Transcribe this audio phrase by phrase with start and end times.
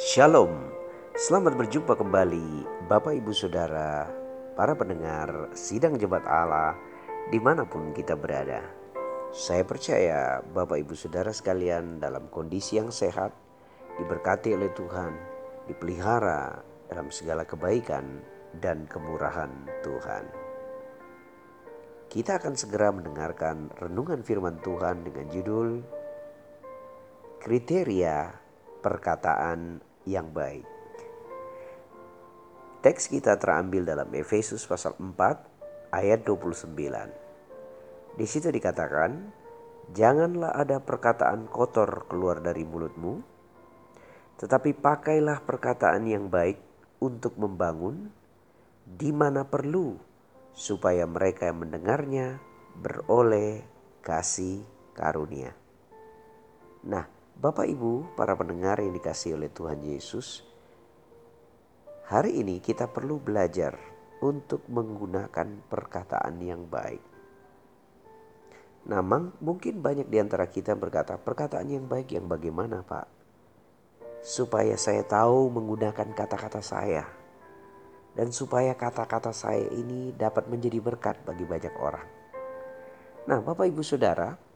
[0.00, 0.72] Shalom,
[1.12, 4.08] selamat berjumpa kembali Bapak Ibu Saudara,
[4.56, 6.72] para pendengar Sidang Jemaat Allah
[7.28, 8.64] di mana pun kita berada.
[9.28, 13.36] Saya percaya Bapak Ibu Saudara sekalian dalam kondisi yang sehat,
[14.00, 15.12] diberkati oleh Tuhan,
[15.68, 18.24] dipelihara dalam segala kebaikan
[18.56, 19.52] dan kemurahan
[19.84, 20.24] Tuhan.
[22.08, 25.84] Kita akan segera mendengarkan renungan firman Tuhan dengan judul
[27.36, 28.32] Kriteria
[28.80, 30.64] perkataan yang baik.
[32.80, 37.12] Teks kita terambil dalam Efesus pasal 4 ayat 29.
[38.16, 39.28] Di situ dikatakan,
[39.92, 43.20] "Janganlah ada perkataan kotor keluar dari mulutmu,
[44.40, 46.56] tetapi pakailah perkataan yang baik
[47.04, 48.08] untuk membangun
[48.88, 50.00] di mana perlu,
[50.56, 52.40] supaya mereka yang mendengarnya
[52.80, 53.60] beroleh
[54.00, 54.64] kasih
[54.96, 55.52] karunia."
[56.88, 60.44] Nah, Bapak Ibu, para pendengar yang dikasih oleh Tuhan Yesus,
[62.04, 63.80] hari ini kita perlu belajar
[64.20, 67.00] untuk menggunakan perkataan yang baik.
[68.92, 69.00] Nah,
[69.40, 73.08] mungkin banyak di antara kita berkata, perkataan yang baik yang bagaimana Pak?
[74.20, 77.08] Supaya saya tahu menggunakan kata-kata saya.
[78.12, 82.04] Dan supaya kata-kata saya ini dapat menjadi berkat bagi banyak orang.
[83.24, 84.49] Nah Bapak Ibu Saudara,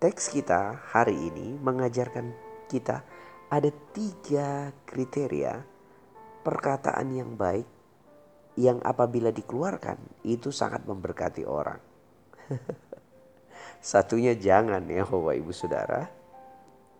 [0.00, 2.32] Teks kita hari ini mengajarkan
[2.72, 3.04] kita
[3.52, 5.60] ada tiga kriteria
[6.40, 7.68] perkataan yang baik
[8.56, 11.76] yang apabila dikeluarkan itu sangat memberkati orang.
[13.92, 16.08] Satunya jangan ya Bapak Ibu Saudara.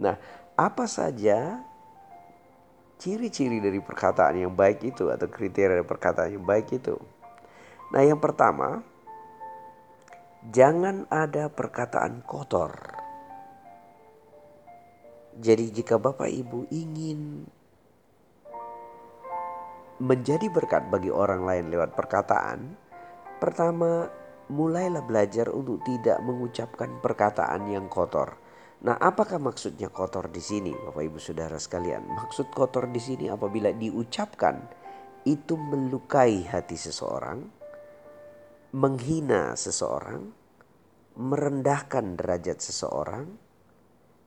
[0.00, 0.16] Nah,
[0.56, 1.60] apa saja
[2.96, 6.96] ciri-ciri dari perkataan yang baik itu atau kriteria perkataan yang baik itu?
[7.92, 8.80] Nah, yang pertama,
[10.46, 12.70] Jangan ada perkataan kotor.
[15.34, 17.42] Jadi jika Bapak Ibu ingin
[19.98, 22.78] menjadi berkat bagi orang lain lewat perkataan,
[23.42, 24.06] pertama
[24.46, 28.38] mulailah belajar untuk tidak mengucapkan perkataan yang kotor.
[28.86, 32.06] Nah, apakah maksudnya kotor di sini, Bapak Ibu Saudara sekalian?
[32.06, 34.62] Maksud kotor di sini apabila diucapkan
[35.26, 37.55] itu melukai hati seseorang,
[38.76, 40.36] menghina seseorang,
[41.16, 43.24] merendahkan derajat seseorang,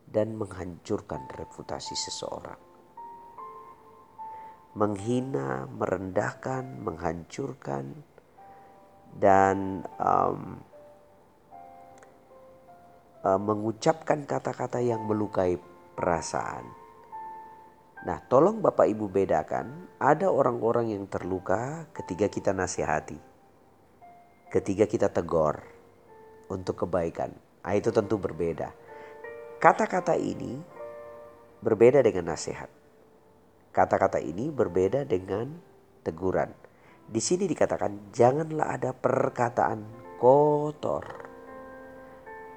[0.09, 2.57] dan menghancurkan reputasi seseorang.
[4.73, 7.93] Menghina, merendahkan, menghancurkan,
[9.21, 10.65] dan um,
[13.21, 15.61] uh, mengucapkan kata-kata yang melukai
[15.93, 16.65] perasaan.
[18.01, 23.28] Nah, tolong Bapak Ibu bedakan, ada orang-orang yang terluka ketika kita nasihati
[24.49, 25.61] ketika kita tegur
[26.49, 27.31] untuk kebaikan.
[27.61, 28.73] Nah, itu tentu berbeda.
[29.61, 30.57] Kata-kata ini
[31.61, 32.65] berbeda dengan nasihat.
[33.69, 35.53] Kata-kata ini berbeda dengan
[36.01, 36.49] teguran.
[37.05, 39.85] Di sini dikatakan janganlah ada perkataan
[40.17, 41.05] kotor.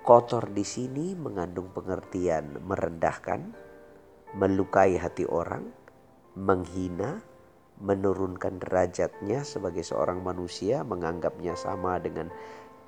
[0.00, 3.52] Kotor di sini mengandung pengertian merendahkan,
[4.32, 5.68] melukai hati orang,
[6.32, 7.20] menghina,
[7.82, 12.30] menurunkan derajatnya sebagai seorang manusia, menganggapnya sama dengan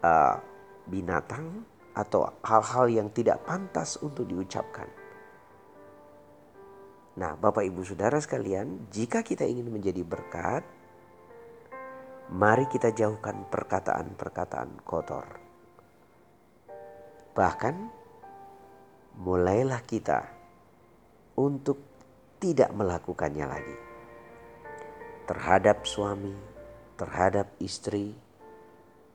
[0.06, 0.38] uh,
[0.86, 1.66] binatang
[1.98, 4.86] atau hal-hal yang tidak pantas untuk diucapkan.
[7.14, 10.66] Nah, Bapak Ibu Saudara sekalian, jika kita ingin menjadi berkat,
[12.34, 15.26] mari kita jauhkan perkataan-perkataan kotor.
[17.34, 17.74] Bahkan
[19.22, 20.26] mulailah kita
[21.38, 21.78] untuk
[22.42, 23.93] tidak melakukannya lagi
[25.24, 26.36] terhadap suami,
[27.00, 28.12] terhadap istri,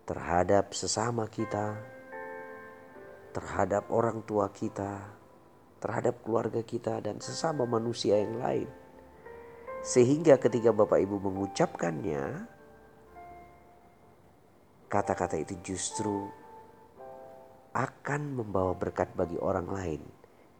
[0.09, 1.78] terhadap sesama kita,
[3.30, 5.06] terhadap orang tua kita,
[5.78, 8.70] terhadap keluarga kita, dan sesama manusia yang lain.
[9.86, 12.50] Sehingga ketika Bapak Ibu mengucapkannya,
[14.90, 16.26] kata-kata itu justru
[17.78, 20.02] akan membawa berkat bagi orang lain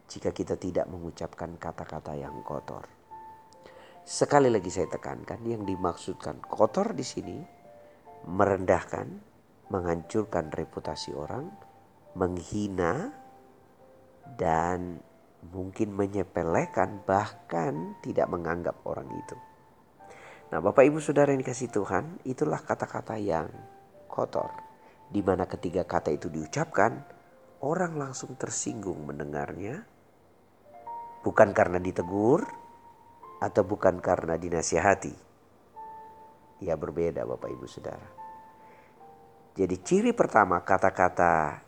[0.06, 2.99] jika kita tidak mengucapkan kata-kata yang kotor.
[4.10, 7.38] Sekali lagi saya tekankan yang dimaksudkan kotor di sini
[8.26, 9.06] merendahkan,
[9.70, 11.46] menghancurkan reputasi orang,
[12.18, 13.14] menghina
[14.34, 14.98] dan
[15.54, 19.38] mungkin menyepelekan bahkan tidak menganggap orang itu.
[20.50, 23.54] Nah, Bapak Ibu Saudara yang dikasih Tuhan, itulah kata-kata yang
[24.10, 24.50] kotor.
[25.06, 26.98] Di mana ketiga kata itu diucapkan,
[27.62, 29.86] orang langsung tersinggung mendengarnya.
[31.22, 32.69] Bukan karena ditegur,
[33.40, 35.16] atau bukan karena dinasihati?
[36.60, 38.08] Ya berbeda Bapak Ibu Saudara.
[39.56, 41.64] Jadi ciri pertama kata-kata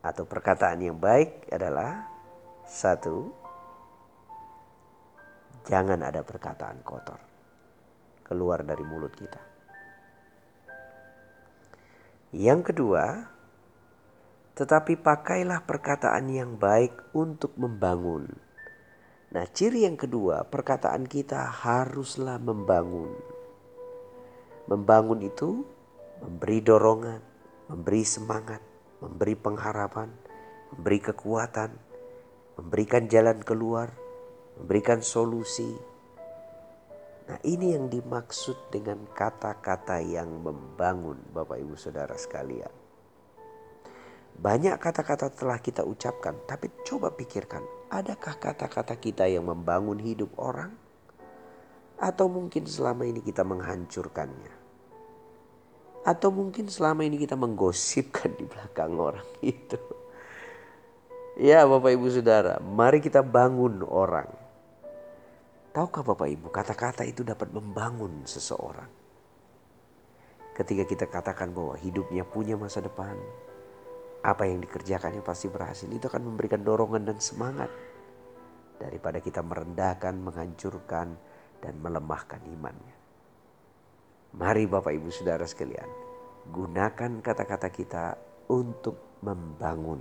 [0.00, 2.08] atau perkataan yang baik adalah
[2.64, 3.30] satu,
[5.66, 7.20] jangan ada perkataan kotor
[8.30, 9.42] keluar dari mulut kita.
[12.30, 13.26] Yang kedua,
[14.54, 18.30] tetapi pakailah perkataan yang baik untuk membangun.
[19.30, 23.14] Nah, ciri yang kedua, perkataan kita haruslah membangun.
[24.66, 25.62] Membangun itu
[26.18, 27.22] memberi dorongan,
[27.70, 28.58] memberi semangat,
[28.98, 30.10] memberi pengharapan,
[30.74, 31.70] memberi kekuatan,
[32.58, 33.94] memberikan jalan keluar,
[34.58, 35.78] memberikan solusi.
[37.30, 42.74] Nah, ini yang dimaksud dengan kata-kata yang membangun, Bapak Ibu Saudara sekalian.
[44.34, 50.72] Banyak kata-kata telah kita ucapkan, tapi coba pikirkan, adakah kata-kata kita yang membangun hidup orang?
[52.00, 54.54] Atau mungkin selama ini kita menghancurkannya?
[56.00, 59.76] Atau mungkin selama ini kita menggosipkan di belakang orang itu.
[61.36, 64.28] Ya Bapak Ibu Saudara, mari kita bangun orang.
[65.76, 68.88] Tahukah Bapak Ibu, kata-kata itu dapat membangun seseorang.
[70.56, 73.14] Ketika kita katakan bahwa hidupnya punya masa depan,
[74.20, 77.72] apa yang dikerjakannya pasti berhasil, itu akan memberikan dorongan dan semangat.
[78.76, 81.16] Daripada kita merendahkan, menghancurkan,
[81.60, 82.96] dan melemahkan imannya.
[84.36, 85.88] Mari Bapak Ibu Saudara sekalian,
[86.48, 88.04] gunakan kata-kata kita
[88.48, 90.00] untuk membangun.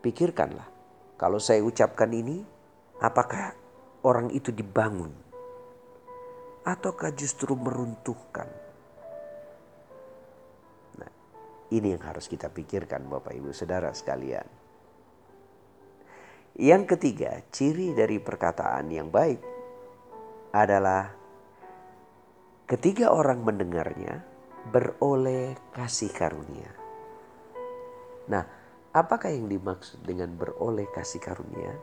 [0.00, 0.68] Pikirkanlah,
[1.16, 2.44] kalau saya ucapkan ini,
[3.00, 3.56] apakah
[4.04, 5.12] orang itu dibangun?
[6.64, 8.69] Ataukah justru meruntuhkan?
[11.70, 14.46] Ini yang harus kita pikirkan Bapak Ibu Saudara sekalian.
[16.60, 19.40] Yang ketiga, ciri dari perkataan yang baik
[20.50, 21.20] adalah
[22.70, 24.22] Ketiga orang mendengarnya
[24.70, 26.70] beroleh kasih karunia.
[28.30, 28.46] Nah,
[28.94, 31.74] apakah yang dimaksud dengan beroleh kasih karunia?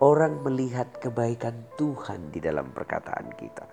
[0.00, 3.68] Orang melihat kebaikan Tuhan di dalam perkataan kita.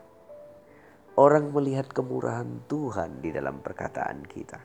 [1.15, 4.59] Orang melihat kemurahan Tuhan di dalam perkataan kita.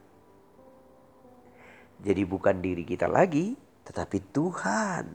[2.03, 3.55] Jadi bukan diri kita lagi,
[3.87, 5.07] tetapi Tuhan.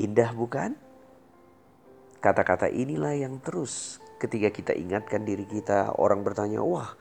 [0.00, 0.72] Indah bukan?
[2.24, 6.96] Kata-kata inilah yang terus ketika kita ingatkan diri kita, orang bertanya, "Wah,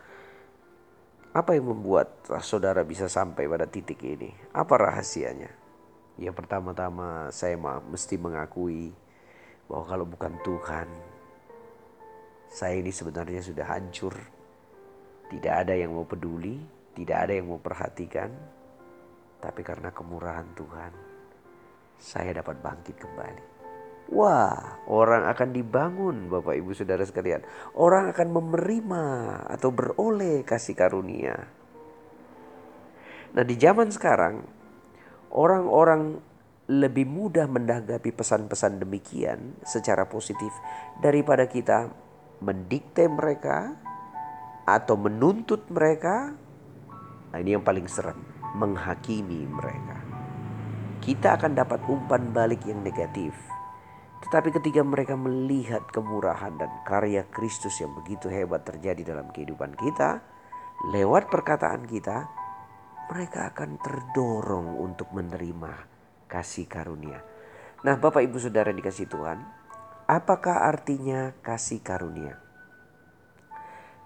[1.32, 4.36] apa yang membuat saudara bisa sampai pada titik ini?
[4.52, 5.48] Apa rahasianya?"
[6.20, 7.56] Ya pertama-tama saya
[7.88, 8.92] mesti mengakui
[9.72, 10.92] bahwa kalau bukan Tuhan,
[12.52, 14.14] saya ini sebenarnya sudah hancur.
[15.32, 18.30] Tidak ada yang mau peduli, tidak ada yang mau perhatikan.
[19.44, 20.94] Tapi karena kemurahan Tuhan,
[22.00, 23.44] saya dapat bangkit kembali.
[24.14, 27.44] Wah, orang akan dibangun, Bapak Ibu Saudara sekalian.
[27.76, 29.06] Orang akan menerima
[29.48, 31.36] atau beroleh kasih karunia.
[33.34, 34.44] Nah, di zaman sekarang,
[35.34, 36.22] orang-orang
[36.70, 40.54] lebih mudah menanggapi pesan-pesan demikian secara positif
[41.04, 41.92] daripada kita
[42.40, 43.76] mendikte mereka
[44.64, 46.43] atau menuntut mereka.
[47.34, 48.22] Nah, ini yang paling serem,
[48.54, 49.98] menghakimi mereka.
[51.02, 53.34] Kita akan dapat umpan balik yang negatif
[54.24, 60.24] tetapi ketika mereka melihat kemurahan dan karya Kristus yang begitu hebat terjadi dalam kehidupan kita,
[60.96, 62.32] lewat perkataan kita,
[63.12, 65.76] mereka akan terdorong untuk menerima
[66.32, 67.20] kasih karunia.
[67.84, 69.44] Nah, Bapak Ibu Saudara dikasih Tuhan,
[70.08, 72.40] apakah artinya kasih karunia?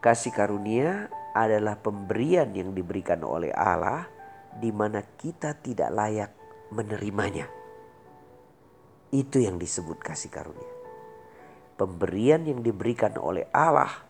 [0.02, 4.10] Kasih karunia adalah pemberian yang diberikan oleh Allah
[4.58, 6.32] di mana kita tidak layak
[6.74, 7.46] menerimanya.
[9.14, 10.74] Itu yang disebut kasih karunia.
[11.78, 14.08] Pemberian yang diberikan oleh Allah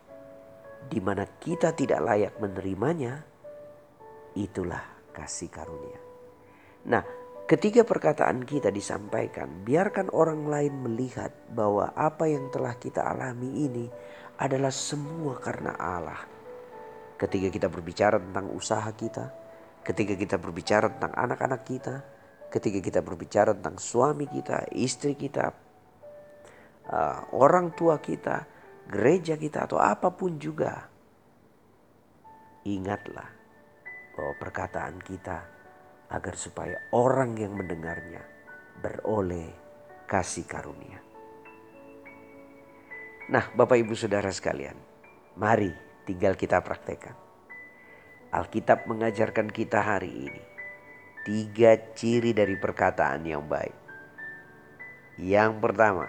[0.87, 3.19] di mana kita tidak layak menerimanya,
[4.39, 5.99] itulah kasih karunia.
[6.87, 7.03] Nah,
[7.43, 13.85] ketika perkataan kita disampaikan, biarkan orang lain melihat bahwa apa yang telah kita alami ini
[14.39, 16.36] adalah semua karena Allah.
[17.17, 19.33] Ketika kita berbicara tentang usaha kita,
[19.81, 21.95] ketika kita berbicara tentang anak-anak kita,
[22.53, 25.49] ketika kita berbicara tentang suami kita, istri kita,
[26.93, 28.45] uh, orang tua kita,
[28.85, 30.85] gereja kita, atau apa pun juga,
[32.69, 33.29] ingatlah
[34.13, 35.37] bahwa perkataan kita
[36.07, 38.23] agar supaya orang yang mendengarnya
[38.79, 39.51] beroleh
[40.07, 40.99] kasih karunia.
[43.27, 44.79] Nah, Bapak Ibu Saudara sekalian,
[45.35, 47.13] mari tinggal kita praktekkan.
[48.31, 50.43] Alkitab mengajarkan kita hari ini
[51.27, 53.75] tiga ciri dari perkataan yang baik.
[55.19, 56.07] Yang pertama,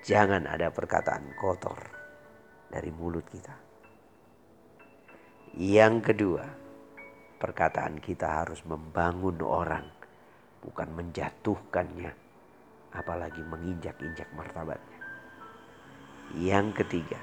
[0.00, 1.76] jangan ada perkataan kotor
[2.72, 3.52] dari mulut kita.
[5.60, 6.44] Yang kedua,
[7.36, 9.84] perkataan kita harus membangun orang,
[10.64, 12.12] bukan menjatuhkannya
[12.96, 15.00] apalagi menginjak-injak martabatnya.
[16.32, 17.20] Yang ketiga,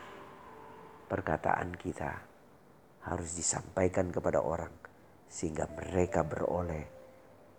[1.07, 2.11] perkataan kita
[3.03, 4.71] harus disampaikan kepada orang
[5.27, 6.87] sehingga mereka beroleh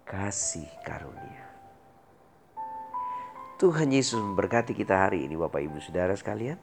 [0.07, 1.45] kasih karunia.
[3.55, 6.59] Tuhan Yesus memberkati kita hari ini Bapak Ibu Saudara sekalian.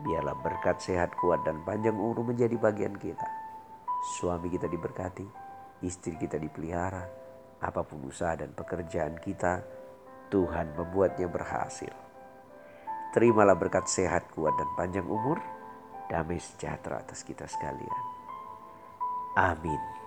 [0.00, 3.28] Biarlah berkat sehat kuat dan panjang umur menjadi bagian kita.
[4.16, 5.28] Suami kita diberkati,
[5.84, 7.04] istri kita dipelihara,
[7.60, 9.60] apa pun usaha dan pekerjaan kita,
[10.32, 11.92] Tuhan membuatnya berhasil.
[13.12, 15.36] Terimalah berkat sehat kuat dan panjang umur,
[16.10, 18.04] damai sejahtera atas kita sekalian.
[19.38, 19.99] Amin.